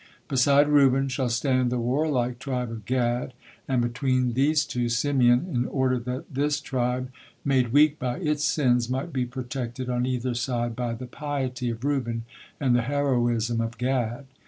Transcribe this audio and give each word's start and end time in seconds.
Beside 0.27 0.67
Reuben 0.67 1.09
shall 1.09 1.29
stand 1.29 1.69
the 1.71 1.77
warlike 1.77 2.39
tribe 2.39 2.71
of 2.71 2.87
Gad, 2.87 3.35
and 3.67 3.83
between 3.83 4.33
these 4.33 4.65
two 4.65 4.89
Simeon, 4.89 5.45
in 5.53 5.67
order 5.67 5.99
that 5.99 6.25
this 6.33 6.59
tribe, 6.59 7.11
made 7.45 7.71
weak 7.71 7.99
by 7.99 8.17
its 8.17 8.43
sins, 8.43 8.89
might 8.89 9.13
be 9.13 9.25
protected 9.27 9.91
on 9.91 10.07
either 10.07 10.33
side 10.33 10.75
by 10.75 10.95
the 10.95 11.05
piety 11.05 11.69
of 11.69 11.85
Reuben 11.85 12.25
and 12.59 12.75
the 12.75 12.81
heroism 12.81 13.61
of 13.61 13.77
Gad. 13.77 14.25